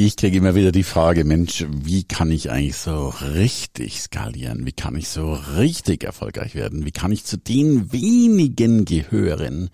[0.00, 4.64] Ich kriege immer wieder die Frage, Mensch, wie kann ich eigentlich so richtig skalieren?
[4.64, 6.84] Wie kann ich so richtig erfolgreich werden?
[6.84, 9.70] Wie kann ich zu den wenigen gehören,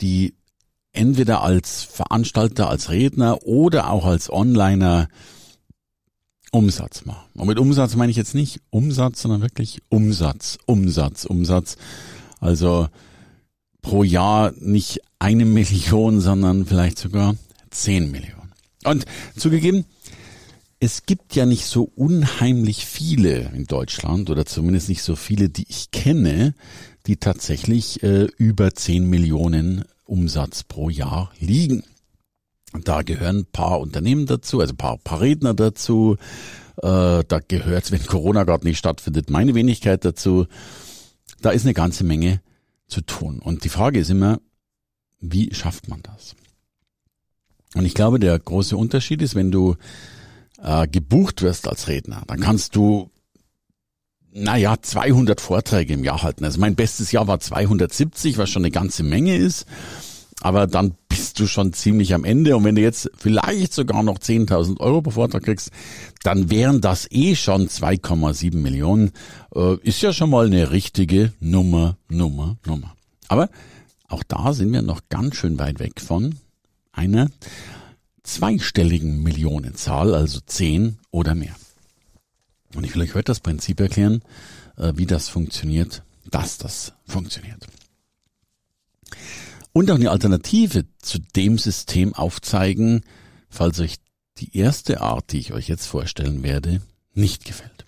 [0.00, 0.34] die
[0.92, 5.06] entweder als Veranstalter, als Redner oder auch als Onliner
[6.50, 7.30] Umsatz machen.
[7.34, 11.76] Und mit Umsatz meine ich jetzt nicht Umsatz, sondern wirklich Umsatz, Umsatz, Umsatz.
[12.40, 12.88] Also
[13.82, 17.36] pro Jahr nicht eine Million, sondern vielleicht sogar
[17.70, 18.43] zehn Millionen.
[18.84, 19.04] Und
[19.36, 19.84] zugegeben,
[20.80, 25.66] es gibt ja nicht so unheimlich viele in Deutschland oder zumindest nicht so viele, die
[25.68, 26.54] ich kenne,
[27.06, 31.84] die tatsächlich äh, über 10 Millionen Umsatz pro Jahr liegen.
[32.82, 36.16] Da gehören ein paar Unternehmen dazu, also ein paar, paar Redner dazu.
[36.78, 40.46] Äh, da gehört, wenn Corona gerade nicht stattfindet, meine Wenigkeit dazu.
[41.40, 42.40] Da ist eine ganze Menge
[42.88, 43.38] zu tun.
[43.38, 44.40] Und die Frage ist immer,
[45.20, 46.34] wie schafft man das?
[47.74, 49.76] Und ich glaube, der große Unterschied ist, wenn du
[50.62, 53.10] äh, gebucht wirst als Redner, dann kannst du
[54.34, 56.44] naja, 200 Vorträge im Jahr halten.
[56.44, 59.64] Also mein bestes Jahr war 270, was schon eine ganze Menge ist.
[60.40, 62.56] Aber dann bist du schon ziemlich am Ende.
[62.56, 65.70] Und wenn du jetzt vielleicht sogar noch 10.000 Euro pro Vortrag kriegst,
[66.24, 69.12] dann wären das eh schon 2,7 Millionen.
[69.54, 72.96] Äh, ist ja schon mal eine richtige Nummer, Nummer, Nummer.
[73.28, 73.48] Aber
[74.08, 76.34] auch da sind wir noch ganz schön weit weg von
[76.94, 77.30] einer
[78.22, 81.54] zweistelligen Millionenzahl, also zehn oder mehr.
[82.74, 84.22] Und ich will euch heute das Prinzip erklären,
[84.76, 87.66] äh, wie das funktioniert, dass das funktioniert.
[89.72, 93.02] Und auch eine Alternative zu dem System aufzeigen,
[93.48, 93.96] falls euch
[94.38, 96.80] die erste Art, die ich euch jetzt vorstellen werde,
[97.12, 97.84] nicht gefällt.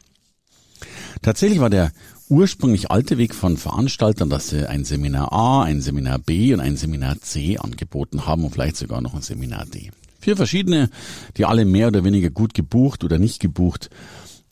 [1.22, 1.92] Tatsächlich war der
[2.28, 6.76] ursprünglich alte Weg von Veranstaltern, dass sie ein Seminar A, ein Seminar B und ein
[6.76, 9.90] Seminar C angeboten haben und vielleicht sogar noch ein Seminar D.
[10.20, 10.90] Vier verschiedene,
[11.36, 13.90] die alle mehr oder weniger gut gebucht oder nicht gebucht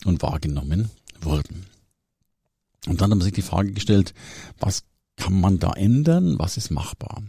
[0.05, 0.89] und wahrgenommen
[1.21, 1.65] wurden.
[2.87, 4.13] Und dann haben sie sich die Frage gestellt,
[4.59, 4.83] was
[5.17, 6.37] kann man da ändern?
[6.37, 7.21] Was ist machbar?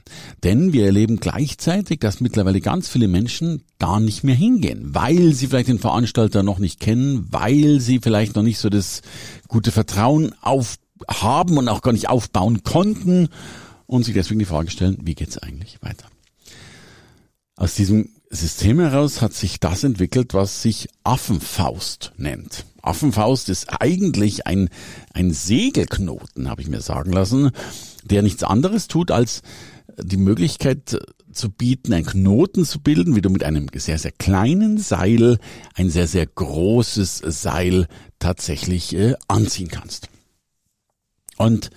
[0.42, 5.46] Denn wir erleben gleichzeitig, dass mittlerweile ganz viele Menschen gar nicht mehr hingehen, weil sie
[5.46, 9.02] vielleicht den Veranstalter noch nicht kennen, weil sie vielleicht noch nicht so das
[9.48, 10.76] gute Vertrauen auf
[11.08, 13.28] haben und auch gar nicht aufbauen konnten
[13.86, 16.06] und sich deswegen die Frage stellen, wie geht's eigentlich weiter?
[17.56, 22.64] Aus diesem System heraus hat sich das entwickelt, was sich Affenfaust nennt.
[22.82, 24.68] Affenfaust ist eigentlich ein,
[25.12, 27.50] ein Segelknoten, habe ich mir sagen lassen,
[28.04, 29.42] der nichts anderes tut, als
[29.98, 30.98] die Möglichkeit
[31.32, 35.38] zu bieten, einen Knoten zu bilden, wie du mit einem sehr, sehr kleinen Seil
[35.74, 37.86] ein sehr, sehr großes Seil
[38.18, 40.08] tatsächlich äh, anziehen kannst.
[41.36, 41.70] Und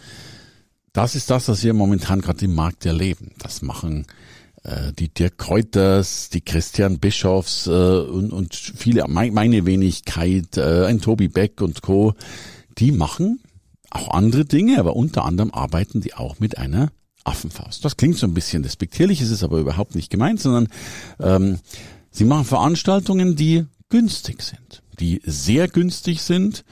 [0.94, 3.32] das ist das, was wir momentan gerade im Markt erleben.
[3.40, 4.08] Das machen
[4.98, 11.28] die Dirk Kräuters, die Christian Bischofs äh, und, und viele, meine Wenigkeit, äh, ein Tobi
[11.28, 12.14] Beck und Co.,
[12.78, 13.40] die machen
[13.90, 16.92] auch andere Dinge, aber unter anderem arbeiten die auch mit einer
[17.24, 17.84] Affenfaust.
[17.84, 20.68] Das klingt so ein bisschen despektierlich, ist es aber überhaupt nicht gemeint, sondern
[21.20, 21.60] ähm,
[22.12, 26.64] sie machen Veranstaltungen, die günstig sind, die sehr günstig sind,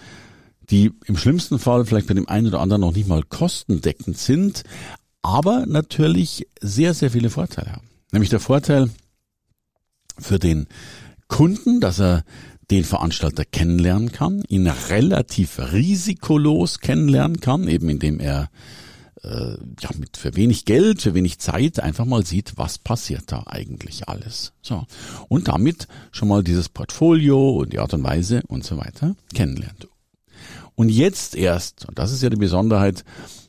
[0.69, 4.64] die im schlimmsten Fall vielleicht bei dem einen oder anderen noch nicht mal kostendeckend sind,
[5.28, 7.90] aber natürlich sehr, sehr viele Vorteile haben.
[8.14, 8.90] Nämlich der Vorteil
[10.18, 10.68] für den
[11.28, 12.24] Kunden, dass er
[12.72, 18.50] den Veranstalter kennenlernen kann, ihn relativ risikolos kennenlernen kann, eben indem er
[19.24, 23.44] äh, ja mit für wenig Geld, für wenig Zeit einfach mal sieht, was passiert da
[23.48, 24.54] eigentlich alles.
[24.62, 24.86] So
[25.28, 29.88] und damit schon mal dieses Portfolio und die Art und Weise und so weiter kennenlernt.
[30.78, 33.04] Und jetzt erst, und das ist ja die Besonderheit,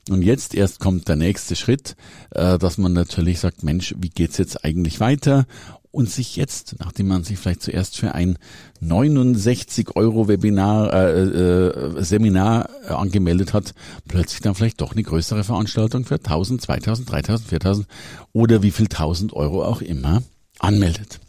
[0.08, 1.94] und jetzt erst kommt der nächste Schritt,
[2.30, 5.44] äh, dass man natürlich sagt, Mensch, wie geht's jetzt eigentlich weiter?
[5.90, 8.38] Und sich jetzt, nachdem man sich vielleicht zuerst für ein
[8.80, 13.74] 69 Euro Webinar, äh, äh, Seminar äh, angemeldet hat,
[14.06, 17.86] plötzlich dann vielleicht doch eine größere Veranstaltung für 1000, 2000, 3000, 4000
[18.32, 20.22] oder wie viel 1000 Euro auch immer
[20.60, 21.20] anmeldet.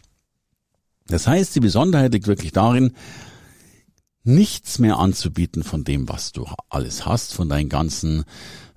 [1.08, 2.94] Das heißt, die Besonderheit liegt wirklich darin,
[4.30, 8.24] nichts mehr anzubieten von dem, was du alles hast, von deinen ganzen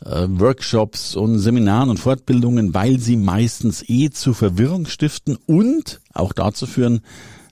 [0.04, 6.32] äh, Workshops und Seminaren und Fortbildungen, weil sie meistens eh zu Verwirrung stiften und auch
[6.32, 7.02] dazu führen,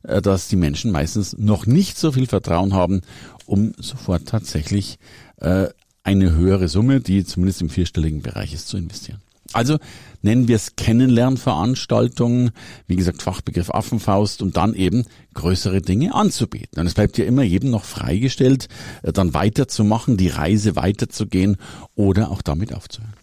[0.02, 3.02] äh, dass die Menschen meistens noch nicht so viel Vertrauen haben,
[3.46, 4.98] um sofort tatsächlich
[5.36, 5.68] äh,
[6.02, 9.20] eine höhere Summe, die zumindest im vierstelligen Bereich ist, zu investieren.
[9.52, 9.78] Also
[10.22, 12.52] nennen wir es Kennenlernveranstaltungen,
[12.86, 15.04] wie gesagt Fachbegriff Affenfaust, um dann eben
[15.34, 16.80] größere Dinge anzubieten.
[16.80, 18.68] Und es bleibt ja immer jedem noch freigestellt,
[19.02, 21.56] äh, dann weiterzumachen, die Reise weiterzugehen
[21.94, 23.14] oder auch damit aufzuhören.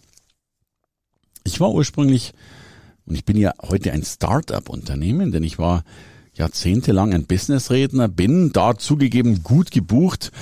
[1.44, 2.34] Ich war ursprünglich,
[3.06, 5.84] und ich bin ja heute ein Start-up-Unternehmen, denn ich war
[6.38, 10.32] jahrzehntelang ein Businessredner, bin da zugegeben gut gebucht,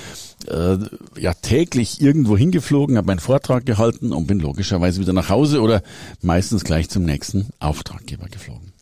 [0.47, 0.77] äh,
[1.19, 5.81] ja täglich irgendwo hingeflogen, habe meinen Vortrag gehalten und bin logischerweise wieder nach Hause oder
[6.21, 8.73] meistens gleich zum nächsten Auftraggeber geflogen.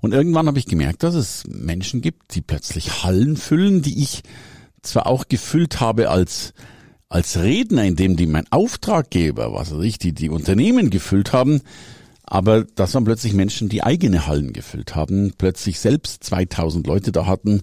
[0.00, 4.22] Und irgendwann habe ich gemerkt, dass es Menschen gibt, die plötzlich Hallen füllen, die ich
[4.82, 6.52] zwar auch gefüllt habe als
[7.08, 11.60] als Redner, indem die mein Auftraggeber, was weiß ich, die die Unternehmen gefüllt haben,
[12.26, 17.26] aber das waren plötzlich Menschen, die eigene Hallen gefüllt haben, plötzlich selbst 2000 Leute da
[17.26, 17.62] hatten,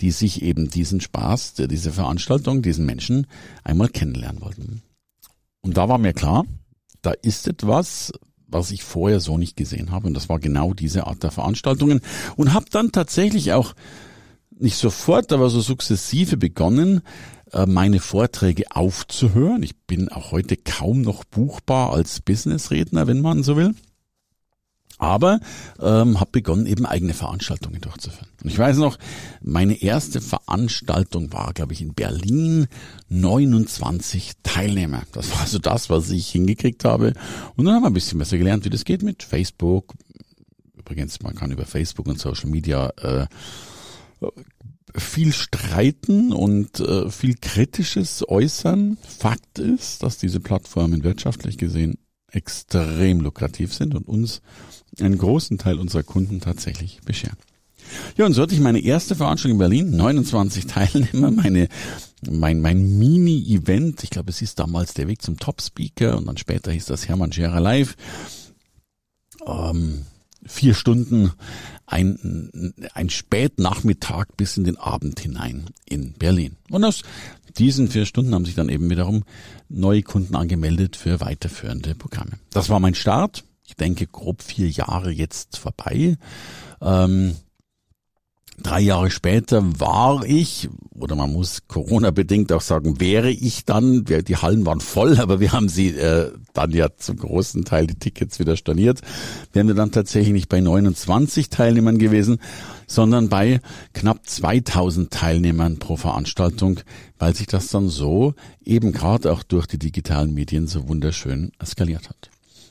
[0.00, 3.26] die sich eben diesen Spaß, diese Veranstaltung, diesen Menschen
[3.64, 4.82] einmal kennenlernen wollten.
[5.60, 6.44] Und da war mir klar,
[7.02, 8.12] da ist etwas,
[8.46, 10.06] was ich vorher so nicht gesehen habe.
[10.06, 12.00] Und das war genau diese Art der Veranstaltungen.
[12.36, 13.74] Und habe dann tatsächlich auch
[14.50, 17.02] nicht sofort, aber so sukzessive begonnen,
[17.52, 19.62] äh, meine Vorträge aufzuhören.
[19.62, 23.74] Ich bin auch heute kaum noch buchbar als Businessredner, wenn man so will
[24.98, 25.40] aber
[25.80, 28.28] ähm, habe begonnen, eben eigene Veranstaltungen durchzuführen.
[28.42, 28.98] Und ich weiß noch,
[29.40, 32.66] meine erste Veranstaltung war, glaube ich, in Berlin,
[33.08, 35.02] 29 Teilnehmer.
[35.12, 37.14] Das war also das, was ich hingekriegt habe.
[37.56, 39.94] Und dann haben wir ein bisschen besser gelernt, wie das geht mit Facebook.
[40.76, 43.26] Übrigens, man kann über Facebook und Social Media äh,
[44.96, 48.98] viel streiten und äh, viel Kritisches äußern.
[49.02, 51.98] Fakt ist, dass diese Plattformen wirtschaftlich gesehen
[52.30, 54.42] extrem lukrativ sind und uns
[55.00, 57.36] einen großen Teil unserer Kunden tatsächlich bescheren.
[58.16, 61.68] Ja, und so hatte ich meine erste Veranstaltung in Berlin, 29 Teilnehmer, meine,
[62.28, 66.70] mein, mein Mini-Event, ich glaube, es hieß damals der Weg zum Top-Speaker und dann später
[66.72, 67.96] hieß das Hermann Scherer Live.
[69.46, 70.04] Ähm,
[70.48, 71.32] vier Stunden,
[71.86, 76.56] ein, ein Spätnachmittag bis in den Abend hinein in Berlin.
[76.70, 77.02] Und aus
[77.56, 79.24] diesen vier Stunden haben sich dann eben wiederum
[79.68, 82.32] neue Kunden angemeldet für weiterführende Programme.
[82.50, 86.16] Das war mein Start ich denke, grob vier Jahre jetzt vorbei.
[86.80, 87.36] Ähm,
[88.62, 90.68] drei Jahre später war ich,
[90.98, 95.52] oder man muss Corona-bedingt auch sagen, wäre ich dann, die Hallen waren voll, aber wir
[95.52, 99.00] haben sie äh, dann ja zum großen Teil die Tickets wieder storniert,
[99.52, 102.38] wären wir dann tatsächlich nicht bei 29 Teilnehmern gewesen,
[102.86, 103.60] sondern bei
[103.92, 106.80] knapp 2000 Teilnehmern pro Veranstaltung,
[107.18, 108.34] weil sich das dann so
[108.64, 112.30] eben gerade auch durch die digitalen Medien so wunderschön eskaliert hat.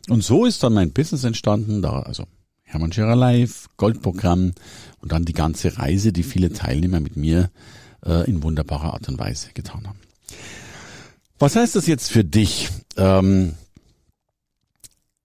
[0.09, 2.23] Und so ist dann mein Business entstanden, da also
[2.67, 4.51] Hermann Scherer Live, Goldprogramm
[4.99, 7.49] und dann die ganze Reise, die viele Teilnehmer mit mir
[8.05, 9.99] äh, in wunderbarer Art und Weise getan haben.
[11.39, 12.69] Was heißt das jetzt für dich?
[12.97, 13.53] Ähm,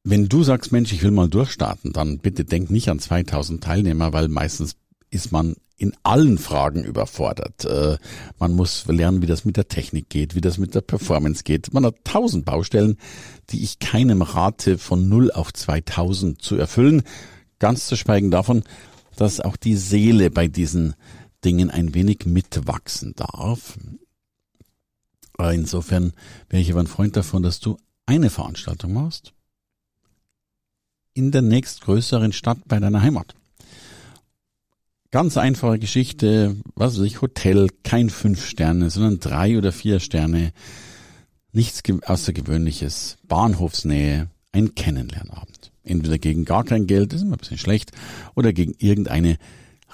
[0.05, 4.13] wenn du sagst, Mensch, ich will mal durchstarten, dann bitte denk nicht an 2000 Teilnehmer,
[4.13, 4.77] weil meistens
[5.11, 7.65] ist man in allen Fragen überfordert.
[7.65, 7.99] Äh,
[8.39, 11.75] man muss lernen, wie das mit der Technik geht, wie das mit der Performance geht.
[11.75, 12.99] Man hat tausend Baustellen,
[13.51, 17.03] die ich keinem rate, von 0 auf 2000 zu erfüllen.
[17.63, 18.65] Ganz zu schweigen davon,
[19.15, 20.97] dass auch die Seele bei diesen
[21.45, 23.79] Dingen ein wenig mitwachsen darf.
[25.39, 26.13] Insofern
[26.49, 29.33] wäre ich aber ein Freund davon, dass du eine Veranstaltung machst
[31.15, 33.37] in der nächstgrößeren Stadt bei deiner Heimat.
[35.13, 40.53] Ganz einfache Geschichte, was weiß ich, Hotel, kein fünf Sterne, sondern drei oder vier Sterne.
[41.53, 45.72] Nichts Außergewöhnliches, Bahnhofsnähe, ein Kennenlernabend.
[45.85, 47.93] Entweder gegen gar kein Geld, das ist immer ein bisschen schlecht,
[48.35, 49.37] oder gegen irgendeine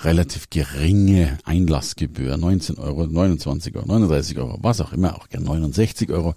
[0.01, 6.11] relativ geringe Einlassgebühr, 19 Euro, 29 Euro, 39 Euro, was auch immer, auch gern 69
[6.11, 6.35] Euro,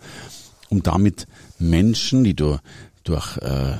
[0.69, 1.27] um damit
[1.59, 2.57] Menschen, die du
[3.03, 3.75] durch äh,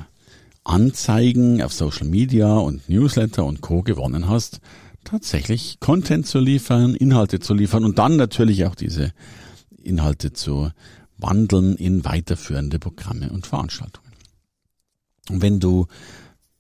[0.64, 3.82] Anzeigen auf Social Media und Newsletter und Co.
[3.82, 4.60] gewonnen hast,
[5.04, 9.14] tatsächlich Content zu liefern, Inhalte zu liefern und dann natürlich auch diese
[9.82, 10.70] Inhalte zu
[11.18, 14.11] wandeln in weiterführende Programme und Veranstaltungen.
[15.32, 15.88] Und wenn du,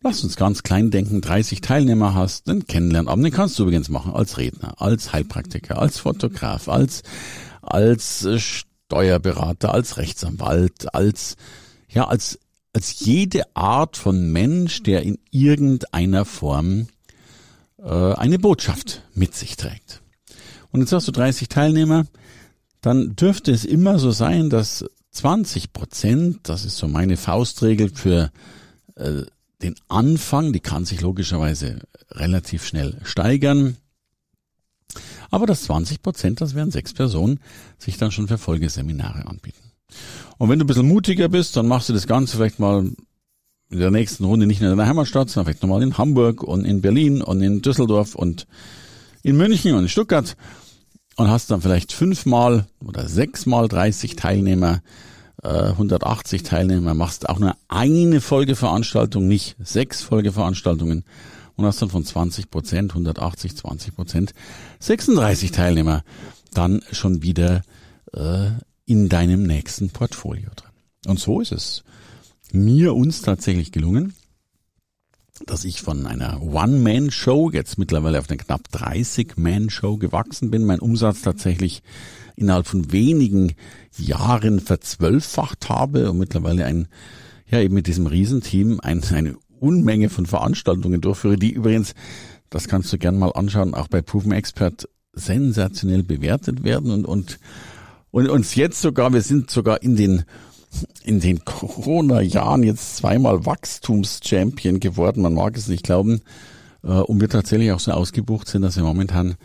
[0.01, 4.13] lass uns ganz klein denken, 30 Teilnehmer hast, dann Kennenlernabend, den kannst du übrigens machen
[4.13, 7.03] als Redner, als Heilpraktiker, als Fotograf, als,
[7.61, 11.35] als äh, Steuerberater, als Rechtsanwalt, als,
[11.89, 12.39] ja, als,
[12.73, 16.87] als jede Art von Mensch, der in irgendeiner Form
[17.77, 20.01] äh, eine Botschaft mit sich trägt.
[20.71, 22.05] Und jetzt hast du 30 Teilnehmer,
[22.81, 28.31] dann dürfte es immer so sein, dass 20 Prozent, das ist so meine Faustregel für
[29.01, 29.25] äh,
[29.61, 31.79] den Anfang, die kann sich logischerweise
[32.11, 33.77] relativ schnell steigern,
[35.29, 37.39] aber dass 20 Prozent, das wären sechs Personen,
[37.77, 39.71] sich dann schon für Folgeseminare anbieten.
[40.37, 42.89] Und wenn du ein bisschen mutiger bist, dann machst du das Ganze vielleicht mal
[43.69, 46.81] in der nächsten Runde nicht in deiner Heimatstadt, sondern vielleicht nochmal in Hamburg und in
[46.81, 48.47] Berlin und in Düsseldorf und
[49.23, 50.35] in München und in Stuttgart
[51.15, 54.81] und hast dann vielleicht fünfmal oder sechsmal 30 Teilnehmer,
[55.47, 61.03] 180 Teilnehmer, machst auch nur eine Folgeveranstaltung, nicht sechs Folgeveranstaltungen
[61.55, 64.33] und hast dann von 20 Prozent, 180, 20 Prozent,
[64.79, 66.03] 36 Teilnehmer
[66.53, 67.63] dann schon wieder
[68.13, 68.47] äh,
[68.85, 70.71] in deinem nächsten Portfolio drin.
[71.07, 71.83] Und so ist es
[72.51, 74.13] mir uns tatsächlich gelungen,
[75.45, 81.21] dass ich von einer One-Man-Show jetzt mittlerweile auf eine knapp 30-Man-Show gewachsen bin, mein Umsatz
[81.21, 81.81] tatsächlich
[82.35, 83.53] innerhalb von wenigen
[83.97, 86.87] Jahren verzwölffacht habe und mittlerweile ein,
[87.49, 91.93] ja eben mit diesem Riesenteam ein, eine Unmenge von Veranstaltungen durchführe, die übrigens,
[92.49, 97.39] das kannst du gern mal anschauen, auch bei Proven Expert sensationell bewertet werden und, und,
[98.11, 100.23] und uns jetzt sogar, wir sind sogar in den
[101.03, 105.21] in den Corona-Jahren jetzt zweimal Wachstumschampion geworden.
[105.21, 106.21] Man mag es nicht glauben.
[106.83, 109.35] Äh, und wir tatsächlich auch so ausgebucht sind, dass wir momentan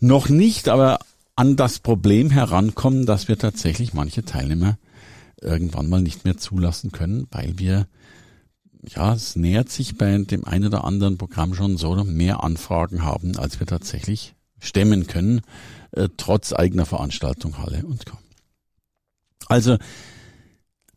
[0.00, 0.98] noch nicht, aber
[1.36, 4.78] an das Problem herankommen, dass wir tatsächlich manche Teilnehmer
[5.40, 7.86] irgendwann mal nicht mehr zulassen können, weil wir,
[8.82, 13.36] ja, es nähert sich bei dem einen oder anderen Programm schon so mehr Anfragen haben,
[13.36, 15.40] als wir tatsächlich stemmen können,
[15.92, 18.18] äh, trotz eigener Veranstaltung, Halle und Co.
[19.46, 19.78] Also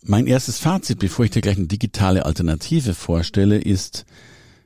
[0.05, 4.05] mein erstes Fazit, bevor ich dir gleich eine digitale Alternative vorstelle, ist,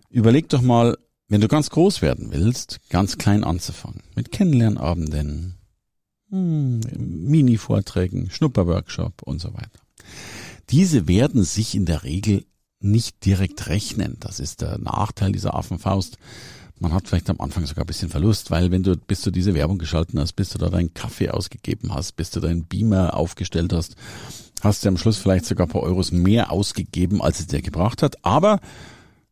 [0.09, 4.01] überleg doch mal, wenn du ganz groß werden willst, ganz klein anzufangen.
[4.15, 5.55] Mit Kennenlernabenden,
[6.29, 9.79] hm, Mini-Vorträgen, Schnupperworkshop und so weiter.
[10.69, 12.45] Diese werden sich in der Regel
[12.79, 14.17] nicht direkt rechnen.
[14.19, 16.17] Das ist der Nachteil dieser Affenfaust.
[16.79, 19.53] Man hat vielleicht am Anfang sogar ein bisschen Verlust, weil wenn du, bis du diese
[19.53, 23.73] Werbung geschalten hast, bis du da deinen Kaffee ausgegeben hast, bis du deinen Beamer aufgestellt
[23.73, 23.95] hast,
[24.61, 28.03] hast du am Schluss vielleicht sogar ein paar Euros mehr ausgegeben, als es dir gebracht
[28.03, 28.23] hat.
[28.23, 28.59] Aber,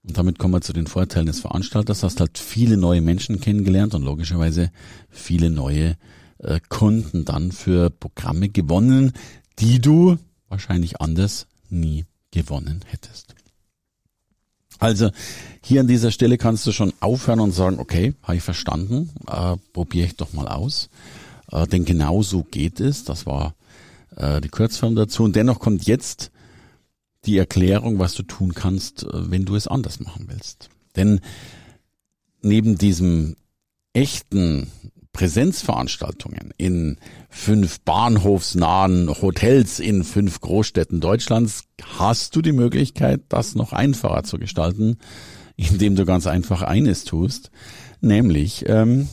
[0.04, 3.94] und damit kommen wir zu den Vorteilen des Veranstalters, hast halt viele neue Menschen kennengelernt
[3.94, 4.72] und logischerweise
[5.10, 5.98] viele neue
[6.40, 9.14] äh, Kunden dann für Programme gewonnen,
[9.60, 10.18] die du
[10.50, 13.36] wahrscheinlich anders nie gewonnen hättest.
[14.80, 15.10] Also
[15.64, 19.56] hier an dieser Stelle kannst du schon aufhören und sagen, okay, habe ich verstanden, äh,
[19.74, 20.90] probiere ich doch mal aus.
[21.52, 23.04] Äh, denn genau so geht es.
[23.04, 23.56] Das war
[24.16, 25.24] äh, die Kurzform dazu.
[25.24, 26.32] Und dennoch kommt jetzt
[27.26, 30.70] die Erklärung, was du tun kannst, äh, wenn du es anders machen willst.
[30.96, 31.22] Denn
[32.42, 33.36] neben diesem
[33.94, 34.68] echten
[35.16, 36.98] Präsenzveranstaltungen in
[37.30, 41.64] fünf bahnhofsnahen Hotels in fünf Großstädten Deutschlands.
[41.98, 44.98] Hast du die Möglichkeit, das noch einfacher zu gestalten,
[45.56, 47.50] indem du ganz einfach eines tust,
[48.02, 49.08] nämlich ähm,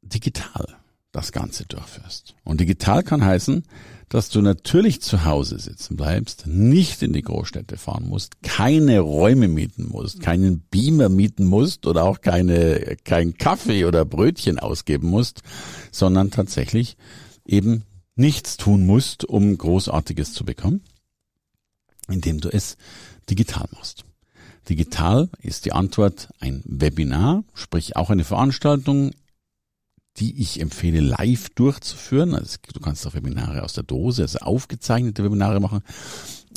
[0.00, 0.78] digital
[1.14, 2.34] das Ganze durchführst.
[2.44, 3.62] Und digital kann heißen,
[4.08, 9.48] dass du natürlich zu Hause sitzen bleibst, nicht in die Großstädte fahren musst, keine Räume
[9.48, 15.42] mieten musst, keinen Beamer mieten musst oder auch keine, kein Kaffee oder Brötchen ausgeben musst,
[15.90, 16.96] sondern tatsächlich
[17.46, 17.84] eben
[18.16, 20.82] nichts tun musst, um Großartiges zu bekommen,
[22.08, 22.76] indem du es
[23.30, 24.04] digital machst.
[24.68, 29.12] Digital ist die Antwort ein Webinar, sprich auch eine Veranstaltung
[30.18, 32.34] die ich empfehle, live durchzuführen.
[32.34, 35.82] Also du kannst auch Webinare aus der Dose, also aufgezeichnete Webinare machen.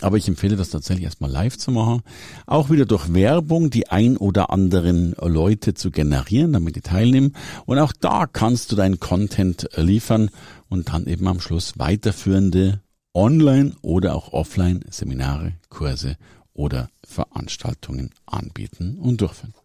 [0.01, 2.03] Aber ich empfehle das tatsächlich erstmal live zu machen.
[2.45, 7.33] Auch wieder durch Werbung die ein oder anderen Leute zu generieren, damit die teilnehmen.
[7.65, 10.29] Und auch da kannst du deinen Content liefern
[10.69, 12.81] und dann eben am Schluss weiterführende
[13.15, 16.17] Online- oder auch Offline-Seminare, Kurse
[16.53, 19.55] oder Veranstaltungen anbieten und durchführen.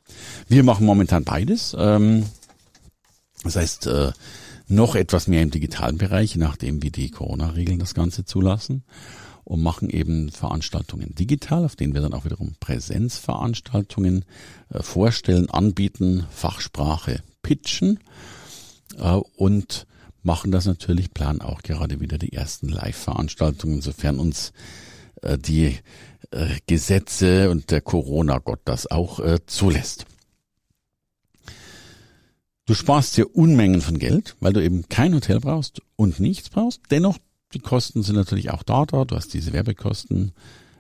[0.49, 1.77] Wir machen momentan beides.
[1.79, 2.25] Ähm,
[3.45, 4.13] das heißt, äh,
[4.69, 8.85] noch etwas mehr im digitalen Bereich, nachdem wie die Corona-Regeln das Ganze zulassen
[9.45, 14.25] und machen eben Veranstaltungen digital, auf denen wir dann auch wiederum Präsenzveranstaltungen
[14.71, 17.99] äh, vorstellen, anbieten, Fachsprache pitchen
[18.99, 19.87] äh, und
[20.23, 24.53] machen das natürlich, planen auch gerade wieder die ersten Live-Veranstaltungen, sofern uns
[25.23, 25.79] äh, die
[26.31, 30.07] äh, Gesetze und der Corona-Gott das auch äh, zulässt.
[32.65, 36.81] Du sparst dir Unmengen von Geld, weil du eben kein Hotel brauchst und nichts brauchst.
[36.93, 37.19] Dennoch,
[37.55, 39.05] die Kosten sind natürlich auch da, da.
[39.05, 40.33] Du hast diese Werbekosten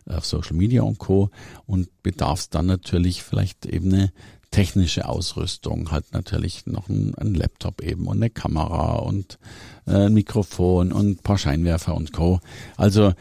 [0.06, 1.30] auf Social Media und Co.
[1.66, 4.12] und bedarfst dann natürlich vielleicht eben eine
[4.52, 9.38] technische Ausrüstung, halt natürlich noch ein, ein Laptop eben und eine Kamera und
[9.86, 12.40] äh, ein Mikrofon und ein paar Scheinwerfer und Co.
[12.76, 13.12] Also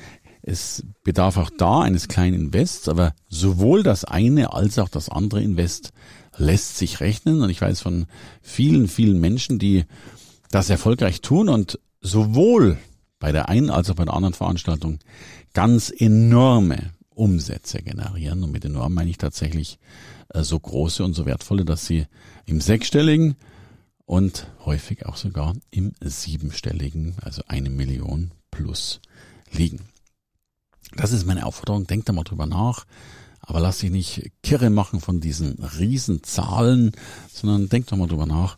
[0.44, 5.42] es bedarf auch da eines kleinen Invests, aber sowohl das eine als auch das andere
[5.42, 5.94] Invest
[6.42, 7.42] lässt sich rechnen.
[7.42, 8.08] Und ich weiß von
[8.42, 9.86] vielen, vielen Menschen, die
[10.50, 12.78] das erfolgreich tun und sowohl
[13.20, 15.00] bei der einen als auch bei der anderen Veranstaltung
[15.54, 18.44] ganz enorme Umsätze generieren.
[18.44, 19.78] Und mit enorm meine ich tatsächlich
[20.34, 22.08] äh, so große und so wertvolle, dass sie
[22.46, 23.36] im sechsstelligen
[24.06, 29.00] und häufig auch sogar im siebenstelligen, also eine Million plus
[29.52, 29.80] liegen.
[30.96, 31.88] Das ist meine Aufforderung.
[31.88, 32.86] Denkt da mal drüber nach.
[33.42, 36.92] Aber lass dich nicht kirre machen von diesen Riesenzahlen,
[37.32, 38.58] sondern denk doch mal drüber nach,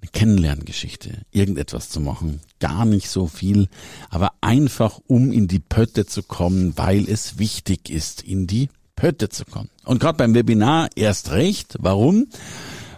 [0.00, 3.68] eine Kennenlerngeschichte, irgendetwas zu machen, gar nicht so viel,
[4.10, 9.28] aber einfach um in die Pötte zu kommen, weil es wichtig ist, in die Pötte
[9.28, 9.70] zu kommen.
[9.84, 11.76] Und gerade beim Webinar erst recht.
[11.80, 12.26] Warum?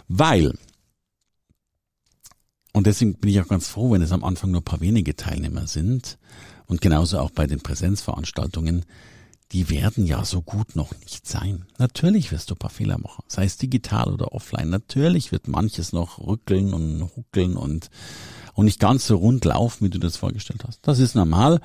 [0.07, 0.57] Weil,
[2.73, 5.15] und deswegen bin ich auch ganz froh, wenn es am Anfang nur ein paar wenige
[5.15, 6.17] Teilnehmer sind
[6.65, 8.85] und genauso auch bei den Präsenzveranstaltungen,
[9.51, 11.65] die werden ja so gut noch nicht sein.
[11.77, 14.69] Natürlich wirst du ein paar Fehler machen, sei es digital oder offline.
[14.69, 17.89] Natürlich wird manches noch rückeln und huckeln und,
[18.53, 20.79] und nicht ganz so rund laufen, wie du das vorgestellt hast.
[20.87, 21.59] Das ist normal,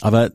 [0.00, 0.30] aber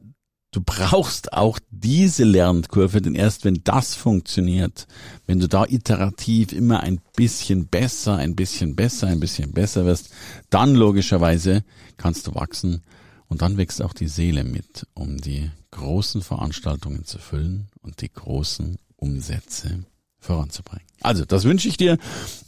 [0.51, 4.85] du brauchst auch diese Lernkurve, denn erst wenn das funktioniert,
[5.25, 10.09] wenn du da iterativ immer ein bisschen besser, ein bisschen besser, ein bisschen besser wirst,
[10.49, 11.63] dann logischerweise
[11.95, 12.83] kannst du wachsen
[13.31, 18.11] und dann wächst auch die Seele mit, um die großen Veranstaltungen zu füllen und die
[18.11, 19.85] großen Umsätze
[20.19, 20.85] voranzubringen.
[20.99, 21.97] Also, das wünsche ich dir.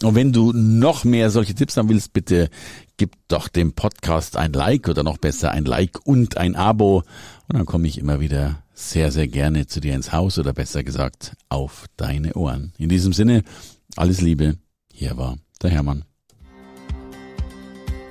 [0.01, 2.49] Und wenn du noch mehr solche Tipps haben willst, bitte
[2.97, 7.03] gib doch dem Podcast ein Like oder noch besser ein Like und ein Abo.
[7.47, 10.83] Und dann komme ich immer wieder sehr, sehr gerne zu dir ins Haus oder besser
[10.83, 12.73] gesagt auf deine Ohren.
[12.77, 13.43] In diesem Sinne,
[13.95, 14.57] alles Liebe.
[14.91, 16.03] Hier war der Hermann.